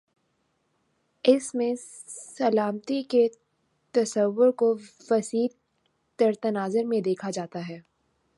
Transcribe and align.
اس 1.25 1.55
میں 1.55 1.73
سلامتی 2.07 3.03
کے 3.03 3.27
تصور 3.93 4.51
کو 4.51 4.75
وسیع 5.09 5.47
تر 6.19 6.31
تناظر 6.41 6.83
میں 6.83 7.01
دیکھا 7.01 7.31
جاتا 7.31 7.69
ہے۔ 7.69 7.79